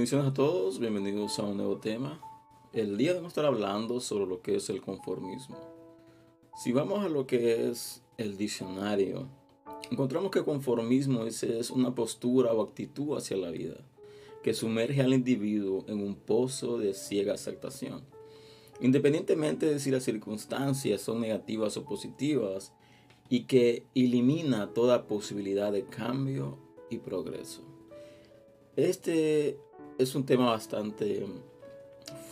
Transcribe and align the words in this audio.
Bendiciones 0.00 0.28
a 0.28 0.32
todos, 0.32 0.78
bienvenidos 0.78 1.38
a 1.38 1.42
un 1.42 1.58
nuevo 1.58 1.76
tema. 1.76 2.18
El 2.72 2.96
día 2.96 3.12
vamos 3.12 3.26
a 3.26 3.28
estar 3.28 3.44
hablando 3.44 4.00
sobre 4.00 4.24
lo 4.24 4.40
que 4.40 4.56
es 4.56 4.70
el 4.70 4.80
conformismo. 4.80 5.58
Si 6.56 6.72
vamos 6.72 7.04
a 7.04 7.10
lo 7.10 7.26
que 7.26 7.68
es 7.68 8.02
el 8.16 8.38
diccionario, 8.38 9.28
encontramos 9.90 10.30
que 10.30 10.42
conformismo 10.42 11.24
es, 11.24 11.42
es 11.42 11.68
una 11.70 11.94
postura 11.94 12.50
o 12.54 12.62
actitud 12.62 13.14
hacia 13.14 13.36
la 13.36 13.50
vida 13.50 13.76
que 14.42 14.54
sumerge 14.54 15.02
al 15.02 15.12
individuo 15.12 15.84
en 15.86 16.02
un 16.02 16.14
pozo 16.14 16.78
de 16.78 16.94
ciega 16.94 17.34
aceptación. 17.34 18.02
Independientemente 18.80 19.66
de 19.66 19.80
si 19.80 19.90
las 19.90 20.04
circunstancias 20.04 21.02
son 21.02 21.20
negativas 21.20 21.76
o 21.76 21.84
positivas, 21.84 22.72
y 23.28 23.44
que 23.44 23.84
elimina 23.94 24.72
toda 24.72 25.06
posibilidad 25.06 25.70
de 25.70 25.84
cambio 25.84 26.56
y 26.88 26.96
progreso. 26.96 27.60
Este 28.76 29.58
es 30.00 30.14
un 30.14 30.24
tema 30.24 30.46
bastante 30.46 31.26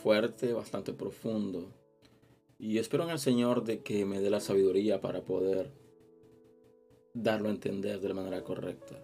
fuerte, 0.03 0.55
bastante 0.55 0.95
profundo. 0.95 1.69
Y 2.59 2.79
espero 2.79 3.05
en 3.05 3.11
el 3.11 3.19
Señor 3.19 3.63
de 3.65 3.83
que 3.83 4.07
me 4.07 4.21
dé 4.21 4.31
la 4.31 4.41
sabiduría 4.41 5.03
para 5.03 5.21
poder 5.21 5.71
darlo 7.13 7.49
a 7.49 7.53
entender 7.53 8.01
de 8.01 8.09
la 8.09 8.15
manera 8.15 8.43
correcta. 8.43 8.99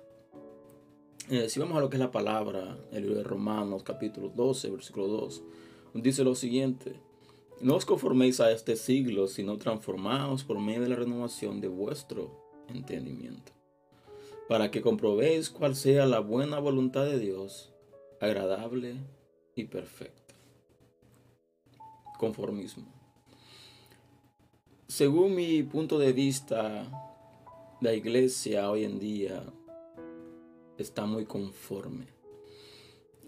Eh, 1.28 1.50
si 1.50 1.60
vamos 1.60 1.76
a 1.76 1.80
lo 1.80 1.90
que 1.90 1.96
es 1.96 2.00
la 2.00 2.10
palabra, 2.10 2.78
el 2.90 3.02
libro 3.02 3.18
de 3.18 3.24
Romanos 3.24 3.82
capítulo 3.82 4.30
12, 4.30 4.70
versículo 4.70 5.08
2, 5.08 5.42
dice 5.94 6.24
lo 6.24 6.34
siguiente. 6.34 6.98
No 7.60 7.76
os 7.76 7.84
conforméis 7.84 8.40
a 8.40 8.50
este 8.50 8.76
siglo, 8.76 9.26
sino 9.26 9.58
transformaos 9.58 10.42
por 10.42 10.58
medio 10.58 10.82
de 10.82 10.88
la 10.88 10.96
renovación 10.96 11.60
de 11.60 11.68
vuestro 11.68 12.64
entendimiento, 12.68 13.52
para 14.48 14.70
que 14.70 14.80
comprobéis 14.80 15.50
cuál 15.50 15.76
sea 15.76 16.06
la 16.06 16.20
buena 16.20 16.58
voluntad 16.58 17.04
de 17.04 17.18
Dios, 17.18 17.73
agradable 18.24 18.96
y 19.54 19.64
perfecta. 19.64 20.34
Conformismo. 22.18 22.86
Según 24.88 25.34
mi 25.34 25.62
punto 25.62 25.98
de 25.98 26.12
vista, 26.12 26.88
la 27.80 27.92
iglesia 27.92 28.70
hoy 28.70 28.84
en 28.84 28.98
día 28.98 29.44
está 30.78 31.06
muy 31.06 31.24
conforme, 31.24 32.06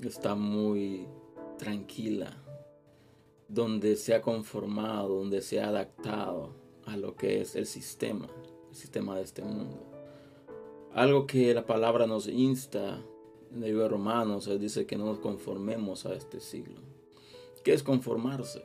está 0.02 0.34
muy 0.34 1.06
tranquila, 1.58 2.42
donde 3.48 3.96
se 3.96 4.14
ha 4.14 4.22
conformado, 4.22 5.08
donde 5.08 5.42
se 5.42 5.60
ha 5.60 5.68
adaptado 5.68 6.54
a 6.86 6.96
lo 6.96 7.16
que 7.16 7.40
es 7.40 7.56
el 7.56 7.66
sistema, 7.66 8.28
el 8.70 8.74
sistema 8.74 9.16
de 9.16 9.22
este 9.22 9.42
mundo. 9.42 9.92
Algo 10.94 11.26
que 11.26 11.52
la 11.52 11.66
palabra 11.66 12.06
nos 12.06 12.28
insta 12.28 13.04
en 13.54 13.62
el 13.62 13.70
libro 13.70 13.82
de 13.84 13.88
Romanos, 13.88 14.46
él 14.48 14.58
dice 14.58 14.86
que 14.86 14.96
no 14.96 15.06
nos 15.06 15.18
conformemos 15.18 16.06
a 16.06 16.14
este 16.14 16.40
siglo. 16.40 16.80
¿Qué 17.64 17.72
es 17.72 17.82
conformarse? 17.82 18.64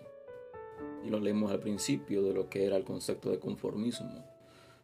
Y 1.06 1.10
lo 1.10 1.20
leemos 1.20 1.52
al 1.52 1.60
principio 1.60 2.22
de 2.24 2.34
lo 2.34 2.50
que 2.50 2.66
era 2.66 2.78
el 2.78 2.84
concepto 2.84 3.32
de 3.32 3.40
conformismo. 3.40 4.24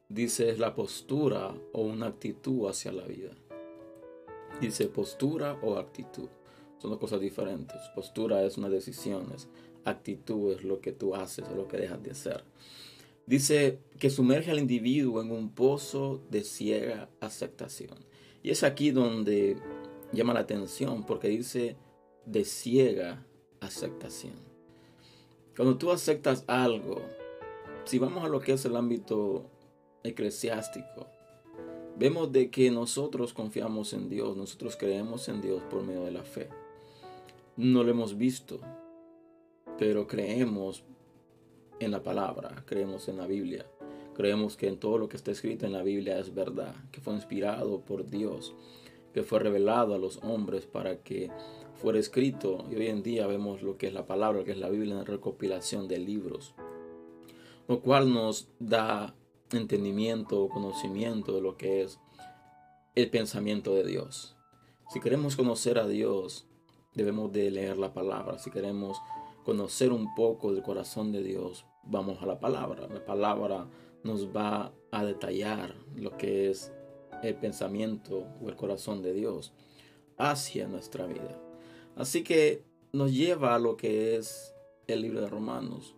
Dice 0.09 0.50
es 0.50 0.58
la 0.58 0.73
postura 0.73 1.53
o 1.73 1.81
una 1.81 2.08
actitud 2.08 2.68
hacia 2.68 2.92
la 2.92 3.06
vida. 3.06 3.31
Dice 4.62 4.88
postura 4.88 5.59
o 5.62 5.78
actitud. 5.78 6.30
Son 6.80 6.92
dos 6.92 7.00
cosas 7.00 7.20
diferentes. 7.20 7.78
Postura 7.94 8.44
es 8.44 8.58
una 8.58 8.70
decisión, 8.70 9.28
actitud 9.84 10.53
es 10.53 10.64
lo 10.64 10.80
que 10.80 10.92
tú 10.92 11.16
haces 11.16 11.45
o 11.52 11.56
lo 11.56 11.68
que 11.68 11.78
dejas 11.78 12.02
de 12.02 12.12
hacer. 12.12 12.44
Dice 13.25 13.80
que 14.00 14.09
sumerge 14.09 14.52
al 14.52 14.59
individuo 14.59 15.22
en 15.22 15.31
un 15.31 15.50
pozo 15.50 16.22
de 16.31 16.44
ciega 16.44 17.09
aceptación. 17.20 17.98
Y 18.41 18.52
es 18.52 18.63
aquí 18.63 18.91
donde 18.91 19.57
llama 20.12 20.34
la 20.34 20.41
atención 20.41 21.06
porque 21.06 21.28
dice 21.29 21.75
de 22.25 22.44
ciega 22.45 23.25
aceptación. 23.59 24.35
Cuando 25.56 25.78
tú 25.78 25.91
aceptas 25.91 26.44
algo, 26.47 27.01
si 27.85 28.00
vamos 28.00 28.23
a 28.23 28.29
lo 28.29 28.40
que 28.40 28.53
es 28.53 28.66
el 28.66 28.75
ámbito 28.75 29.50
eclesiástico, 30.03 31.07
vemos 31.97 32.31
de 32.31 32.51
que 32.51 32.69
nosotros 32.69 33.34
confiamos 33.34 33.94
en 33.94 34.09
Dios, 34.09 34.38
nosotros 34.38 34.75
creemos 34.78 35.28
en 35.29 35.41
Dios 35.41 35.63
por 35.69 35.84
medio 35.84 36.03
de 36.03 36.12
la 36.12 36.24
fe. 36.24 36.50
No 37.56 37.84
lo 37.84 37.89
hemos 37.89 38.18
visto, 38.18 38.59
pero 39.79 40.06
creemos 40.06 40.84
en 41.79 41.91
la 41.91 42.03
palabra, 42.03 42.63
creemos 42.66 43.07
en 43.07 43.18
la 43.18 43.25
Biblia, 43.25 43.66
creemos 44.16 44.57
que 44.57 44.68
en 44.68 44.78
todo 44.78 44.97
lo 44.97 45.09
que 45.09 45.18
está 45.18 45.31
escrito 45.31 45.66
en 45.66 45.74
la 45.74 45.84
Biblia 45.84 46.19
es 46.19 46.34
verdad, 46.34 46.75
que 46.91 47.01
fue 47.01 47.13
inspirado 47.13 47.81
por 47.81 48.09
Dios, 48.09 48.53
que 49.13 49.23
fue 49.23 49.40
revelado 49.40 49.95
a 49.95 49.97
los 49.97 50.18
hombres 50.23 50.66
para 50.66 50.97
que 50.97 51.31
fuera 51.75 52.00
escrito. 52.00 52.66
Y 52.72 52.75
hoy 52.75 52.88
en 52.88 53.03
día 53.03 53.28
vemos 53.28 53.62
lo 53.62 53.78
que 53.78 53.88
es 53.88 53.94
la 53.94 54.06
palabra, 54.06 54.44
que 54.44 54.51
es 54.51 54.57
la 54.57 54.69
Biblia, 54.69 55.00
en 55.00 55.06
recopilación 55.06 55.88
de 55.88 56.00
libros, 56.00 56.53
lo 57.68 57.81
cual 57.81 58.13
nos 58.13 58.50
da 58.59 59.16
entendimiento 59.51 60.41
o 60.41 60.50
conocimiento 60.50 61.34
de 61.34 61.41
lo 61.41 61.57
que 61.57 61.81
es 61.81 62.00
el 62.95 63.09
pensamiento 63.09 63.73
de 63.73 63.85
Dios. 63.85 64.35
Si 64.90 65.00
queremos 65.00 65.35
conocer 65.35 65.78
a 65.78 65.88
Dios, 65.88 66.47
debemos 66.95 67.31
de 67.31 67.51
leer 67.51 67.78
la 67.78 67.94
palabra. 67.94 68.39
Si 68.39 68.50
queremos 68.51 68.97
conocer 69.44 69.91
un 69.91 70.13
poco 70.16 70.51
del 70.51 70.63
corazón 70.63 71.12
de 71.12 71.24
Dios, 71.24 71.66
vamos 71.84 72.22
a 72.22 72.25
la 72.25 72.39
palabra. 72.39 72.88
La 72.88 73.06
palabra 73.06 73.68
nos 74.03 74.35
va 74.35 74.74
a 74.91 75.06
detallar 75.06 75.75
lo 75.95 76.18
que 76.18 76.50
es 76.50 76.72
el 77.23 77.35
pensamiento 77.35 78.25
o 78.41 78.50
el 78.50 78.55
corazón 78.55 79.01
de 79.01 79.13
Dios 79.13 79.53
hacia 80.17 80.67
nuestra 80.67 81.05
vida. 81.05 81.39
Así 81.95 82.23
que 82.23 82.63
nos 82.91 83.13
lleva 83.13 83.55
a 83.55 83.59
lo 83.59 83.78
que 83.78 84.16
es 84.16 84.53
el 84.88 85.01
libro 85.01 85.22
de 85.22 85.29
Romanos. 85.29 85.95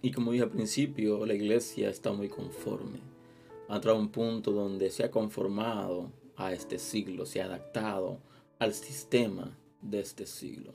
Y 0.00 0.10
como 0.10 0.32
dije 0.32 0.44
al 0.44 0.50
principio, 0.50 1.24
la 1.26 1.34
iglesia 1.34 1.88
está 1.88 2.12
muy 2.12 2.28
conforme. 2.28 2.98
Ha 3.68 3.76
entrado 3.76 3.98
un 3.98 4.08
punto 4.08 4.50
donde 4.50 4.90
se 4.90 5.04
ha 5.04 5.10
conformado 5.10 6.10
a 6.36 6.52
este 6.52 6.78
siglo, 6.78 7.26
se 7.26 7.40
ha 7.40 7.44
adaptado 7.44 8.18
al 8.58 8.74
sistema 8.74 9.56
de 9.80 10.00
este 10.00 10.26
siglo. 10.26 10.72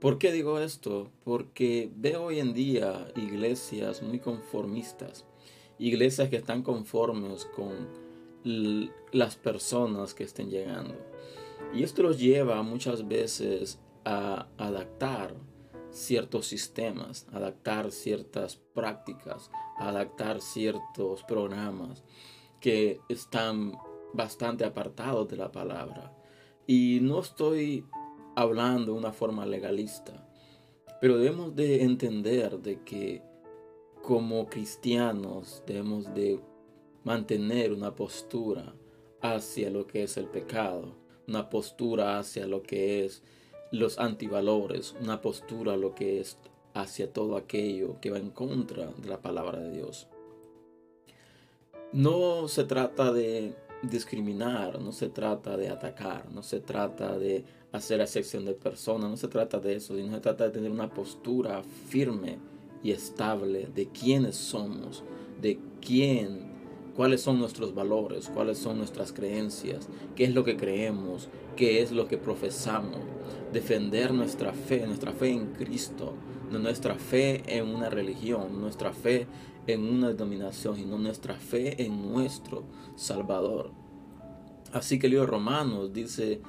¿Por 0.00 0.18
qué 0.18 0.32
digo 0.32 0.58
esto? 0.60 1.10
Porque 1.24 1.90
veo 1.96 2.24
hoy 2.24 2.38
en 2.38 2.52
día 2.52 3.10
iglesias 3.16 4.02
muy 4.02 4.18
conformistas, 4.18 5.24
iglesias 5.78 6.28
que 6.28 6.36
están 6.36 6.62
conformes 6.62 7.46
con 7.56 7.88
las 8.44 9.36
personas 9.36 10.14
que 10.14 10.24
estén 10.24 10.50
llegando. 10.50 10.94
Y 11.72 11.82
esto 11.82 12.02
los 12.02 12.18
lleva 12.18 12.62
muchas 12.62 13.08
veces 13.08 13.80
a 14.04 14.46
adaptar 14.58 15.34
ciertos 15.90 16.46
sistemas, 16.46 17.26
adaptar 17.32 17.90
ciertas 17.90 18.56
prácticas, 18.74 19.50
adaptar 19.78 20.40
ciertos 20.40 21.22
programas 21.24 22.04
que 22.60 23.00
están 23.08 23.72
bastante 24.12 24.64
apartados 24.64 25.28
de 25.28 25.36
la 25.36 25.50
palabra. 25.50 26.16
Y 26.66 26.98
no 27.02 27.20
estoy 27.20 27.86
hablando 28.34 28.92
de 28.92 28.98
una 28.98 29.12
forma 29.12 29.46
legalista. 29.46 30.28
Pero 31.00 31.18
debemos 31.18 31.54
de 31.54 31.82
entender 31.82 32.58
de 32.60 32.82
que 32.82 33.22
como 34.02 34.48
cristianos 34.48 35.62
debemos 35.66 36.12
de 36.14 36.40
mantener 37.04 37.72
una 37.72 37.94
postura 37.94 38.74
hacia 39.20 39.70
lo 39.70 39.86
que 39.86 40.02
es 40.02 40.16
el 40.16 40.26
pecado, 40.26 40.96
una 41.28 41.48
postura 41.48 42.18
hacia 42.18 42.46
lo 42.46 42.62
que 42.62 43.04
es 43.04 43.22
los 43.70 43.98
antivalores, 43.98 44.94
una 45.00 45.20
postura 45.20 45.76
lo 45.76 45.94
que 45.94 46.20
es 46.20 46.38
hacia 46.74 47.12
todo 47.12 47.36
aquello 47.36 48.00
que 48.00 48.10
va 48.10 48.18
en 48.18 48.30
contra 48.30 48.86
de 48.86 49.08
la 49.08 49.22
palabra 49.22 49.60
de 49.60 49.70
Dios. 49.70 50.08
No 51.92 52.48
se 52.48 52.64
trata 52.64 53.12
de 53.12 53.54
discriminar, 53.82 54.80
no 54.80 54.92
se 54.92 55.08
trata 55.08 55.56
de 55.56 55.68
atacar, 55.68 56.30
no 56.32 56.42
se 56.42 56.60
trata 56.60 57.18
de 57.18 57.44
hacer 57.72 58.00
excepción 58.00 58.44
de 58.44 58.54
personas, 58.54 59.10
no 59.10 59.16
se 59.16 59.28
trata 59.28 59.58
de 59.58 59.76
eso, 59.76 59.96
sino 59.96 60.12
se 60.12 60.20
trata 60.20 60.44
de 60.44 60.50
tener 60.50 60.70
una 60.70 60.92
postura 60.92 61.62
firme 61.88 62.38
y 62.82 62.90
estable 62.92 63.68
de 63.74 63.88
quiénes 63.88 64.36
somos, 64.36 65.04
de 65.40 65.58
quién, 65.80 66.53
cuáles 66.94 67.20
son 67.20 67.38
nuestros 67.38 67.74
valores, 67.74 68.30
cuáles 68.32 68.58
son 68.58 68.78
nuestras 68.78 69.12
creencias, 69.12 69.88
qué 70.14 70.24
es 70.24 70.34
lo 70.34 70.44
que 70.44 70.56
creemos, 70.56 71.28
qué 71.56 71.82
es 71.82 71.92
lo 71.92 72.08
que 72.08 72.18
profesamos, 72.18 73.00
defender 73.52 74.12
nuestra 74.12 74.52
fe, 74.52 74.86
nuestra 74.86 75.12
fe 75.12 75.30
en 75.30 75.52
Cristo, 75.52 76.14
no 76.50 76.58
nuestra 76.58 76.94
fe 76.94 77.42
en 77.46 77.68
una 77.68 77.90
religión, 77.90 78.60
nuestra 78.60 78.92
fe 78.92 79.26
en 79.66 79.82
una 79.82 80.08
denominación, 80.08 80.76
sino 80.76 80.98
nuestra 80.98 81.34
fe 81.34 81.82
en 81.82 82.12
nuestro 82.12 82.64
Salvador. 82.96 83.72
Así 84.72 84.98
que 84.98 85.06
el 85.06 85.12
libro 85.12 85.26
de 85.26 85.32
Romanos 85.32 85.92
dice 85.92 86.40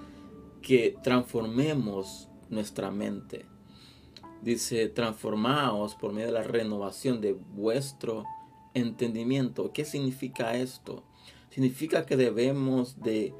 que 0.62 0.98
transformemos 1.04 2.28
nuestra 2.50 2.92
mente. 2.92 3.46
Dice, 4.42 4.90
transformaos 4.90 5.96
por 5.96 6.12
medio 6.12 6.28
de 6.28 6.34
la 6.34 6.44
renovación 6.44 7.22
de 7.22 7.34
vuestro 7.34 8.26
entendimiento. 8.76 9.72
¿Qué 9.74 9.86
significa 9.86 10.56
esto? 10.56 11.04
Significa 11.50 12.06
que 12.06 12.18
debemos 12.18 13.02
de 13.02 13.34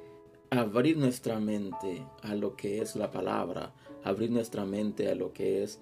abrir 0.50 0.98
nuestra 0.98 1.40
mente 1.40 2.04
a 2.24 2.34
lo 2.34 2.56
que 2.56 2.82
es 2.82 2.96
la 2.96 3.12
palabra, 3.12 3.74
abrir 4.04 4.32
nuestra 4.32 4.66
mente 4.66 5.10
a 5.10 5.16
lo 5.16 5.34
que 5.34 5.64
es 5.64 5.80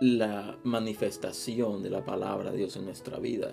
la 0.00 0.58
manifestación 0.64 1.82
de 1.82 1.90
la 1.90 2.04
palabra 2.04 2.50
de 2.50 2.58
Dios 2.58 2.76
en 2.76 2.86
nuestra 2.86 3.18
vida. 3.18 3.52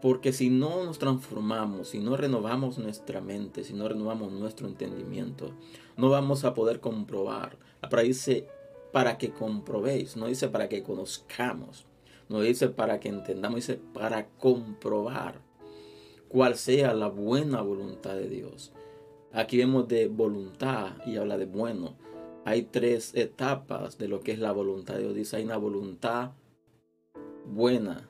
Porque 0.00 0.32
si 0.32 0.48
no 0.48 0.84
nos 0.84 0.98
transformamos, 0.98 1.88
si 1.88 1.98
no 1.98 2.16
renovamos 2.16 2.78
nuestra 2.78 3.20
mente, 3.20 3.64
si 3.64 3.74
no 3.74 3.86
renovamos 3.86 4.32
nuestro 4.32 4.66
entendimiento, 4.66 5.52
no 5.98 6.08
vamos 6.08 6.44
a 6.44 6.54
poder 6.54 6.80
comprobar. 6.80 7.58
La 7.82 8.02
dice 8.02 8.46
para 8.92 9.18
que 9.18 9.30
comprobéis, 9.30 10.16
no 10.16 10.26
dice 10.26 10.48
para 10.48 10.68
que 10.68 10.82
conozcamos, 10.82 11.84
no 12.30 12.40
dice 12.40 12.68
para 12.68 13.00
que 13.00 13.08
entendamos, 13.08 13.56
dice 13.56 13.80
para 13.92 14.28
comprobar 14.38 15.40
cuál 16.28 16.56
sea 16.56 16.94
la 16.94 17.08
buena 17.08 17.60
voluntad 17.60 18.14
de 18.14 18.28
Dios. 18.28 18.72
Aquí 19.32 19.58
vemos 19.58 19.88
de 19.88 20.06
voluntad 20.06 20.92
y 21.04 21.16
habla 21.16 21.36
de 21.36 21.46
bueno. 21.46 21.96
Hay 22.44 22.62
tres 22.62 23.16
etapas 23.16 23.98
de 23.98 24.06
lo 24.06 24.20
que 24.20 24.30
es 24.30 24.38
la 24.38 24.52
voluntad 24.52 24.94
de 24.94 25.02
Dios. 25.02 25.14
Dice, 25.14 25.36
hay 25.38 25.44
una 25.44 25.56
voluntad 25.56 26.30
buena, 27.46 28.08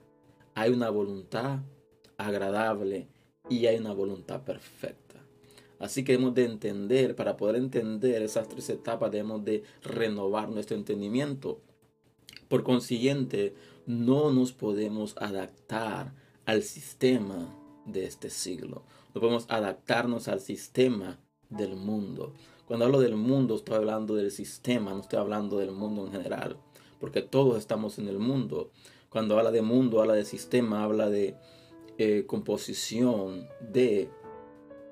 hay 0.54 0.70
una 0.70 0.90
voluntad 0.90 1.60
agradable 2.18 3.08
y 3.48 3.66
hay 3.66 3.78
una 3.78 3.94
voluntad 3.94 4.42
perfecta. 4.42 5.24
Así 5.78 6.04
que 6.04 6.12
debemos 6.12 6.34
de 6.34 6.44
entender, 6.44 7.16
para 7.16 7.38
poder 7.38 7.56
entender 7.56 8.20
esas 8.22 8.48
tres 8.50 8.68
etapas, 8.68 9.10
debemos 9.10 9.42
de 9.46 9.62
renovar 9.82 10.50
nuestro 10.50 10.76
entendimiento. 10.76 11.62
Por 12.48 12.64
consiguiente, 12.64 13.54
no 13.90 14.30
nos 14.30 14.52
podemos 14.52 15.16
adaptar 15.18 16.14
al 16.46 16.62
sistema 16.62 17.56
de 17.86 18.06
este 18.06 18.30
siglo. 18.30 18.84
No 19.14 19.20
podemos 19.20 19.46
adaptarnos 19.48 20.28
al 20.28 20.40
sistema 20.40 21.18
del 21.48 21.74
mundo. 21.74 22.34
Cuando 22.66 22.84
hablo 22.84 23.00
del 23.00 23.16
mundo, 23.16 23.56
estoy 23.56 23.74
hablando 23.74 24.14
del 24.14 24.30
sistema, 24.30 24.92
no 24.92 25.00
estoy 25.00 25.18
hablando 25.18 25.58
del 25.58 25.72
mundo 25.72 26.06
en 26.06 26.12
general, 26.12 26.56
porque 27.00 27.20
todos 27.20 27.58
estamos 27.58 27.98
en 27.98 28.06
el 28.06 28.20
mundo. 28.20 28.70
Cuando 29.08 29.36
habla 29.36 29.50
de 29.50 29.62
mundo, 29.62 30.00
habla 30.00 30.14
de 30.14 30.24
sistema, 30.24 30.84
habla 30.84 31.10
de 31.10 31.34
eh, 31.98 32.24
composición 32.26 33.48
de, 33.60 34.08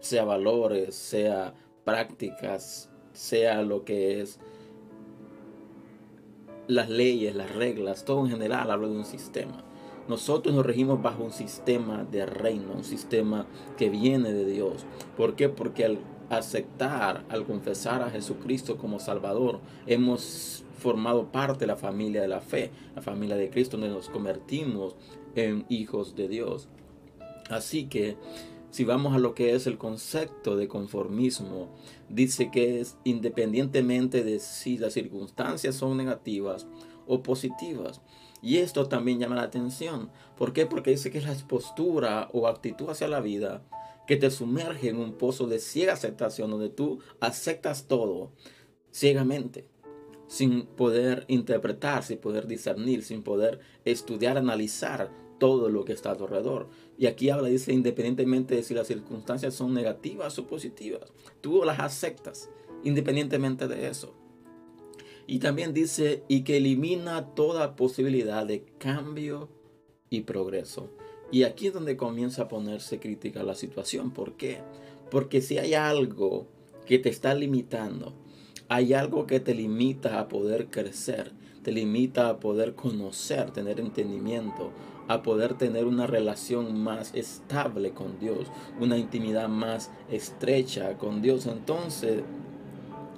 sea 0.00 0.24
valores, 0.24 0.96
sea 0.96 1.54
prácticas, 1.84 2.90
sea 3.12 3.62
lo 3.62 3.84
que 3.84 4.20
es 4.20 4.40
las 6.68 6.88
leyes, 6.88 7.34
las 7.34 7.54
reglas, 7.54 8.04
todo 8.04 8.24
en 8.24 8.30
general 8.30 8.70
habla 8.70 8.86
de 8.86 8.96
un 8.96 9.04
sistema. 9.04 9.64
Nosotros 10.06 10.54
nos 10.54 10.64
regimos 10.64 11.02
bajo 11.02 11.24
un 11.24 11.32
sistema 11.32 12.04
de 12.04 12.24
reino, 12.24 12.72
un 12.74 12.84
sistema 12.84 13.46
que 13.76 13.90
viene 13.90 14.32
de 14.32 14.44
Dios. 14.46 14.86
¿Por 15.16 15.34
qué? 15.34 15.48
Porque 15.48 15.84
al 15.84 15.98
aceptar, 16.30 17.24
al 17.28 17.44
confesar 17.44 18.02
a 18.02 18.10
Jesucristo 18.10 18.76
como 18.76 19.00
Salvador, 19.00 19.60
hemos 19.86 20.64
formado 20.78 21.32
parte 21.32 21.60
de 21.60 21.66
la 21.66 21.76
familia 21.76 22.22
de 22.22 22.28
la 22.28 22.40
fe, 22.40 22.70
la 22.94 23.02
familia 23.02 23.36
de 23.36 23.50
Cristo, 23.50 23.76
donde 23.76 23.92
nos 23.92 24.08
convertimos 24.08 24.96
en 25.34 25.66
hijos 25.68 26.14
de 26.14 26.28
Dios. 26.28 26.68
Así 27.50 27.86
que 27.86 28.16
si 28.70 28.84
vamos 28.84 29.14
a 29.14 29.18
lo 29.18 29.34
que 29.34 29.54
es 29.54 29.66
el 29.66 29.78
concepto 29.78 30.56
de 30.56 30.68
conformismo, 30.68 31.74
dice 32.08 32.50
que 32.50 32.80
es 32.80 32.96
independientemente 33.04 34.22
de 34.22 34.38
si 34.38 34.78
las 34.78 34.92
circunstancias 34.92 35.74
son 35.74 35.96
negativas 35.96 36.66
o 37.06 37.22
positivas. 37.22 38.02
Y 38.42 38.58
esto 38.58 38.88
también 38.88 39.18
llama 39.18 39.36
la 39.36 39.42
atención. 39.42 40.10
¿Por 40.36 40.52
qué? 40.52 40.66
Porque 40.66 40.90
dice 40.90 41.10
que 41.10 41.18
es 41.18 41.24
la 41.24 41.34
postura 41.48 42.28
o 42.32 42.46
actitud 42.46 42.88
hacia 42.90 43.08
la 43.08 43.20
vida 43.20 43.64
que 44.06 44.16
te 44.16 44.30
sumerge 44.30 44.88
en 44.88 44.98
un 44.98 45.12
pozo 45.12 45.46
de 45.46 45.58
ciega 45.58 45.92
aceptación 45.92 46.50
donde 46.50 46.70
tú 46.70 47.00
aceptas 47.20 47.88
todo 47.88 48.32
ciegamente, 48.90 49.68
sin 50.28 50.64
poder 50.64 51.26
interpretar, 51.28 52.02
sin 52.02 52.18
poder 52.18 52.46
discernir, 52.46 53.04
sin 53.04 53.22
poder 53.22 53.60
estudiar, 53.84 54.38
analizar 54.38 55.10
todo 55.38 55.68
lo 55.68 55.84
que 55.84 55.92
está 55.92 56.12
a 56.12 56.16
tu 56.16 56.24
alrededor. 56.24 56.68
Y 56.98 57.06
aquí 57.06 57.30
habla, 57.30 57.48
dice, 57.48 57.72
independientemente 57.72 58.56
de 58.56 58.62
si 58.62 58.74
las 58.74 58.86
circunstancias 58.86 59.54
son 59.54 59.74
negativas 59.74 60.38
o 60.38 60.46
positivas, 60.46 61.12
tú 61.40 61.64
las 61.64 61.78
aceptas, 61.80 62.50
independientemente 62.84 63.68
de 63.68 63.88
eso. 63.88 64.14
Y 65.26 65.40
también 65.40 65.74
dice, 65.74 66.22
y 66.26 66.42
que 66.42 66.56
elimina 66.56 67.34
toda 67.34 67.76
posibilidad 67.76 68.46
de 68.46 68.64
cambio 68.78 69.48
y 70.10 70.22
progreso. 70.22 70.90
Y 71.30 71.42
aquí 71.42 71.66
es 71.66 71.74
donde 71.74 71.96
comienza 71.96 72.42
a 72.42 72.48
ponerse 72.48 72.98
crítica 72.98 73.42
la 73.42 73.54
situación. 73.54 74.10
¿Por 74.10 74.36
qué? 74.36 74.62
Porque 75.10 75.42
si 75.42 75.58
hay 75.58 75.74
algo 75.74 76.46
que 76.86 76.98
te 76.98 77.10
está 77.10 77.34
limitando, 77.34 78.14
hay 78.68 78.94
algo 78.94 79.26
que 79.26 79.40
te 79.40 79.54
limita 79.54 80.18
a 80.18 80.28
poder 80.28 80.68
crecer, 80.68 81.32
te 81.62 81.72
limita 81.72 82.28
a 82.28 82.40
poder 82.40 82.74
conocer, 82.74 83.50
tener 83.50 83.80
entendimiento, 83.80 84.72
a 85.08 85.22
poder 85.22 85.54
tener 85.54 85.86
una 85.86 86.06
relación 86.06 86.78
más 86.80 87.14
estable 87.14 87.92
con 87.92 88.18
Dios, 88.18 88.48
una 88.80 88.98
intimidad 88.98 89.48
más 89.48 89.90
estrecha 90.10 90.98
con 90.98 91.22
Dios, 91.22 91.46
entonces 91.46 92.22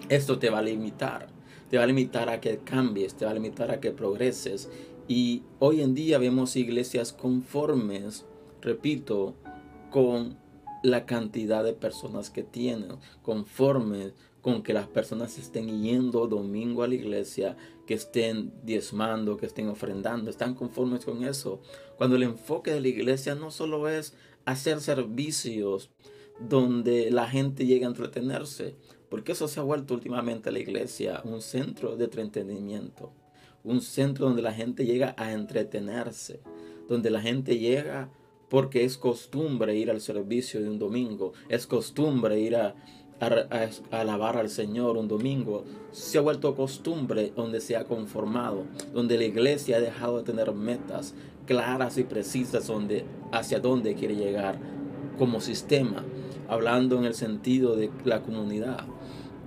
esto 0.08 0.38
te 0.38 0.50
va 0.50 0.58
a 0.58 0.62
limitar. 0.62 1.28
Te 1.68 1.78
va 1.78 1.84
a 1.84 1.86
limitar 1.86 2.28
a 2.28 2.40
que 2.40 2.58
cambies, 2.58 3.14
te 3.14 3.24
va 3.24 3.30
a 3.30 3.34
limitar 3.34 3.70
a 3.70 3.80
que 3.80 3.92
progreses. 3.92 4.68
Y 5.06 5.44
hoy 5.60 5.82
en 5.82 5.94
día 5.94 6.18
vemos 6.18 6.56
iglesias 6.56 7.12
conformes, 7.12 8.26
repito, 8.60 9.34
con 9.90 10.36
la 10.82 11.06
cantidad 11.06 11.62
de 11.62 11.72
personas 11.72 12.30
que 12.30 12.42
tienen, 12.42 12.96
conformes 13.22 14.14
con 14.40 14.62
que 14.62 14.72
las 14.72 14.86
personas 14.86 15.38
estén 15.38 15.82
yendo 15.82 16.26
domingo 16.26 16.82
a 16.82 16.88
la 16.88 16.94
iglesia, 16.94 17.56
que 17.86 17.94
estén 17.94 18.52
diezmando, 18.62 19.36
que 19.36 19.46
estén 19.46 19.68
ofrendando, 19.68 20.30
están 20.30 20.54
conformes 20.54 21.04
con 21.04 21.24
eso. 21.24 21.60
Cuando 21.98 22.16
el 22.16 22.22
enfoque 22.22 22.72
de 22.72 22.80
la 22.80 22.88
iglesia 22.88 23.34
no 23.34 23.50
solo 23.50 23.88
es 23.88 24.14
hacer 24.44 24.80
servicios 24.80 25.90
donde 26.40 27.10
la 27.10 27.28
gente 27.28 27.66
llegue 27.66 27.84
a 27.84 27.88
entretenerse, 27.88 28.76
porque 29.10 29.32
eso 29.32 29.48
se 29.48 29.60
ha 29.60 29.64
vuelto 29.64 29.94
últimamente 29.94 30.52
la 30.52 30.60
iglesia 30.60 31.20
un 31.24 31.42
centro 31.42 31.96
de 31.96 32.04
entretenimiento, 32.04 33.12
un 33.62 33.82
centro 33.82 34.26
donde 34.26 34.42
la 34.42 34.54
gente 34.54 34.86
llega 34.86 35.14
a 35.18 35.32
entretenerse, 35.32 36.40
donde 36.88 37.10
la 37.10 37.20
gente 37.20 37.58
llega 37.58 38.10
porque 38.48 38.84
es 38.84 38.98
costumbre 38.98 39.76
ir 39.76 39.90
al 39.90 40.00
servicio 40.00 40.60
de 40.60 40.68
un 40.68 40.78
domingo, 40.78 41.32
es 41.48 41.66
costumbre 41.66 42.40
ir 42.40 42.56
a, 43.20 43.26
a, 43.26 44.00
alabar 44.00 44.36
al 44.36 44.48
Señor 44.48 44.96
un 44.96 45.08
domingo, 45.08 45.64
se 45.92 46.18
ha 46.18 46.22
vuelto 46.22 46.54
costumbre 46.54 47.32
donde 47.36 47.60
se 47.60 47.76
ha 47.76 47.84
conformado, 47.84 48.64
donde 48.92 49.18
la 49.18 49.24
iglesia 49.24 49.76
ha 49.76 49.80
dejado 49.80 50.18
de 50.18 50.24
tener 50.24 50.52
metas 50.52 51.14
claras 51.46 51.98
y 51.98 52.04
precisas 52.04 52.66
donde, 52.66 53.04
hacia 53.32 53.60
dónde 53.60 53.94
quiere 53.94 54.16
llegar 54.16 54.58
como 55.18 55.40
sistema, 55.40 56.04
hablando 56.48 56.96
en 56.96 57.04
el 57.04 57.14
sentido 57.14 57.76
de 57.76 57.90
la 58.04 58.22
comunidad. 58.22 58.86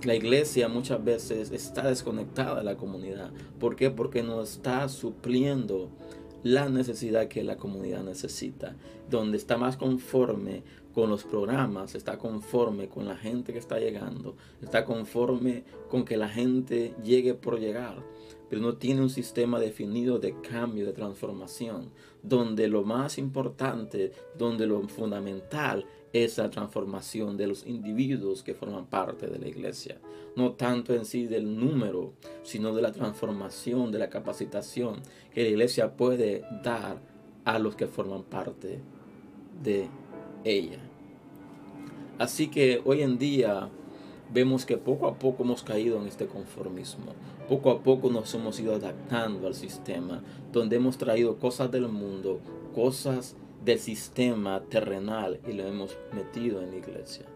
La 0.04 0.14
iglesia 0.14 0.68
muchas 0.68 1.02
veces 1.02 1.50
está 1.50 1.88
desconectada 1.88 2.56
de 2.58 2.64
la 2.64 2.76
comunidad. 2.76 3.30
¿Por 3.58 3.74
qué? 3.74 3.90
Porque 3.90 4.22
no 4.22 4.42
está 4.42 4.88
supliendo 4.88 5.88
la 6.42 6.68
necesidad 6.68 7.28
que 7.28 7.42
la 7.42 7.56
comunidad 7.56 8.04
necesita, 8.04 8.76
donde 9.08 9.38
está 9.38 9.56
más 9.56 9.78
conforme 9.78 10.62
con 10.94 11.10
los 11.10 11.24
programas, 11.24 11.94
está 11.94 12.18
conforme 12.18 12.88
con 12.88 13.06
la 13.06 13.16
gente 13.16 13.52
que 13.52 13.58
está 13.58 13.78
llegando, 13.78 14.36
está 14.62 14.84
conforme 14.84 15.64
con 15.90 16.04
que 16.04 16.16
la 16.16 16.28
gente 16.28 16.94
llegue 17.02 17.34
por 17.34 17.58
llegar, 17.58 17.96
pero 18.48 18.62
no 18.62 18.76
tiene 18.76 19.02
un 19.02 19.10
sistema 19.10 19.58
definido 19.58 20.20
de 20.20 20.40
cambio, 20.40 20.86
de 20.86 20.92
transformación, 20.92 21.90
donde 22.22 22.68
lo 22.68 22.84
más 22.84 23.18
importante, 23.18 24.12
donde 24.38 24.66
lo 24.66 24.80
fundamental 24.88 25.84
es 26.12 26.38
la 26.38 26.48
transformación 26.48 27.36
de 27.36 27.48
los 27.48 27.66
individuos 27.66 28.44
que 28.44 28.54
forman 28.54 28.86
parte 28.86 29.26
de 29.26 29.38
la 29.40 29.48
iglesia. 29.48 29.98
No 30.36 30.52
tanto 30.52 30.94
en 30.94 31.04
sí 31.04 31.26
del 31.26 31.58
número, 31.58 32.12
sino 32.44 32.72
de 32.72 32.82
la 32.82 32.92
transformación, 32.92 33.90
de 33.90 33.98
la 33.98 34.10
capacitación 34.10 35.00
que 35.32 35.42
la 35.42 35.48
iglesia 35.48 35.96
puede 35.96 36.44
dar 36.62 37.00
a 37.44 37.58
los 37.58 37.74
que 37.74 37.88
forman 37.88 38.22
parte 38.22 38.78
de 39.62 39.88
ella. 40.44 40.78
Así 42.18 42.48
que 42.48 42.80
hoy 42.84 43.02
en 43.02 43.18
día 43.18 43.68
vemos 44.32 44.64
que 44.64 44.76
poco 44.76 45.06
a 45.06 45.18
poco 45.18 45.42
hemos 45.42 45.62
caído 45.62 46.00
en 46.00 46.06
este 46.06 46.26
conformismo. 46.26 47.12
Poco 47.48 47.70
a 47.70 47.82
poco 47.82 48.10
nos 48.10 48.32
hemos 48.34 48.58
ido 48.60 48.74
adaptando 48.74 49.46
al 49.46 49.54
sistema, 49.54 50.22
donde 50.52 50.76
hemos 50.76 50.96
traído 50.96 51.38
cosas 51.38 51.70
del 51.70 51.88
mundo, 51.88 52.40
cosas 52.74 53.36
del 53.64 53.78
sistema 53.78 54.62
terrenal 54.64 55.40
y 55.46 55.52
lo 55.52 55.66
hemos 55.66 55.96
metido 56.12 56.62
en 56.62 56.70
la 56.70 56.76
iglesia. 56.76 57.26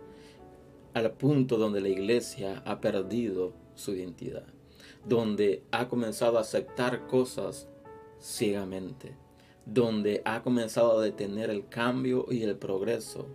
Al 0.94 1.10
punto 1.12 1.58
donde 1.58 1.80
la 1.80 1.88
iglesia 1.88 2.62
ha 2.64 2.80
perdido 2.80 3.52
su 3.74 3.94
identidad, 3.94 4.46
donde 5.06 5.62
ha 5.70 5.88
comenzado 5.88 6.38
a 6.38 6.42
aceptar 6.42 7.06
cosas 7.06 7.68
ciegamente 8.20 9.14
donde 9.68 10.22
ha 10.24 10.42
comenzado 10.42 10.98
a 10.98 11.02
detener 11.02 11.50
el 11.50 11.68
cambio 11.68 12.26
y 12.30 12.42
el 12.42 12.56
progreso, 12.56 13.26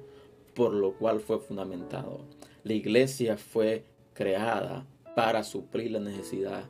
por 0.56 0.74
lo 0.74 0.94
cual 0.94 1.20
fue 1.20 1.40
fundamentado. 1.40 2.22
La 2.64 2.74
iglesia 2.74 3.38
fue 3.38 3.86
creada 4.14 4.88
para 5.16 5.44
suplir 5.44 5.92
la 5.92 6.00
necesidad 6.00 6.66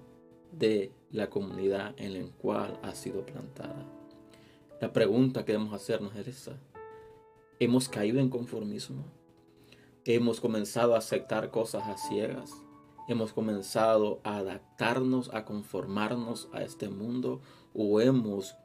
de 0.52 0.92
la 1.12 1.30
comunidad 1.30 1.94
en 1.98 2.14
la 2.14 2.30
cual 2.38 2.78
ha 2.84 2.94
sido 2.94 3.26
plantada. 3.26 3.86
La 4.82 4.92
pregunta 4.92 5.46
que 5.46 5.54
debemos 5.54 5.74
hacernos 5.74 6.14
es 6.18 6.28
esa. 6.28 6.58
¿Hemos 7.60 7.88
caído 7.88 8.20
en 8.20 8.30
conformismo? 8.30 9.06
¿Hemos 10.04 10.42
comenzado 10.42 10.94
a 10.94 10.98
aceptar 10.98 11.52
cosas 11.52 11.88
a 11.88 11.98
ciegas? 11.98 12.52
¿Hemos 13.08 13.32
comenzado 13.32 14.20
a 14.26 14.38
adaptarnos, 14.38 15.34
a 15.34 15.46
conformarnos 15.46 16.50
a 16.52 16.64
este 16.64 16.90
mundo? 16.90 17.40
¿O 17.74 18.02
hemos 18.02 18.56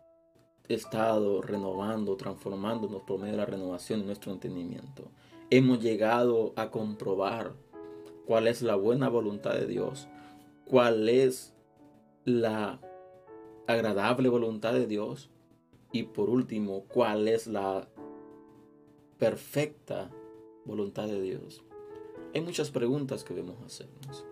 estado 0.68 1.40
renovando, 1.40 2.16
transformándonos 2.16 3.02
por 3.02 3.18
medio 3.18 3.32
de 3.32 3.38
la 3.38 3.46
renovación 3.46 4.00
de 4.00 4.06
nuestro 4.06 4.32
entendimiento? 4.32 5.10
¿Hemos 5.50 5.80
llegado 5.80 6.52
a 6.56 6.70
comprobar 6.70 7.54
cuál 8.26 8.46
es 8.46 8.62
la 8.62 8.76
buena 8.76 9.08
voluntad 9.08 9.54
de 9.54 9.66
Dios? 9.66 10.08
¿Cuál 10.66 11.08
es 11.08 11.54
la 12.24 12.80
agradable 13.66 14.28
voluntad 14.28 14.74
de 14.74 14.86
Dios? 14.86 15.30
Y 15.92 16.02
por 16.02 16.28
último, 16.28 16.84
¿cuál 16.88 17.28
es 17.28 17.46
la 17.46 17.88
perfecta 19.18 20.10
voluntad 20.66 21.06
de 21.06 21.20
Dios? 21.22 21.64
Hay 22.34 22.42
muchas 22.42 22.70
preguntas 22.70 23.24
que 23.24 23.32
debemos 23.32 23.62
hacernos. 23.64 24.26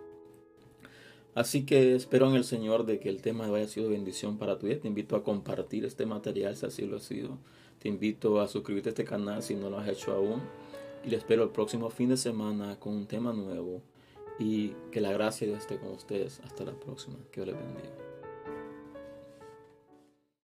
Así 1.37 1.67
que 1.67 1.93
espero 1.93 2.27
en 2.27 2.35
el 2.35 2.43
Señor 2.43 2.87
de 2.87 2.97
que 2.97 3.09
el 3.09 3.21
tema 3.21 3.45
haya 3.45 3.67
sido 3.67 3.91
bendición 3.91 4.39
para 4.39 4.57
tu 4.57 4.65
vida. 4.65 4.79
Te 4.79 4.87
invito 4.87 5.15
a 5.15 5.23
compartir 5.23 5.85
este 5.85 6.07
material 6.07 6.55
si 6.55 6.65
así 6.65 6.83
lo 6.87 6.97
ha 6.97 6.99
sido. 6.99 7.37
Te 7.77 7.89
invito 7.89 8.41
a 8.41 8.47
suscribirte 8.47 8.89
a 8.89 8.93
este 8.93 9.03
canal 9.03 9.43
si 9.43 9.53
no 9.53 9.69
lo 9.69 9.77
has 9.77 9.87
hecho 9.87 10.13
aún. 10.13 10.41
Y 11.05 11.11
le 11.11 11.17
espero 11.17 11.43
el 11.43 11.49
próximo 11.49 11.91
fin 11.91 12.09
de 12.09 12.17
semana 12.17 12.79
con 12.79 12.93
un 12.93 13.05
tema 13.05 13.33
nuevo. 13.33 13.83
Y 14.39 14.69
que 14.91 14.99
la 14.99 15.11
gracia 15.11 15.45
de 15.45 15.53
Dios 15.53 15.61
esté 15.61 15.77
con 15.77 15.89
ustedes. 15.89 16.41
Hasta 16.43 16.63
la 16.65 16.73
próxima. 16.73 17.17
Que 17.31 17.43
Dios 17.43 17.55
les 17.55 17.63
bendiga. 17.63 18.16